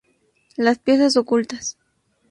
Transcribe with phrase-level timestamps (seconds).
[0.55, 1.77] Las piezas ocultas.